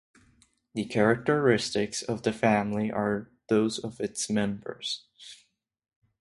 The 0.73 0.85
characteristics 0.85 2.01
of 2.01 2.23
the 2.23 2.33
family 2.33 2.91
are 2.91 3.29
those 3.49 3.77
of 3.77 3.99
its 3.99 4.31
members. 4.31 5.03